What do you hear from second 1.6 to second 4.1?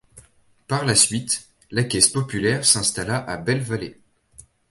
la Caisse Populaire s'installa à Belle-Vallée.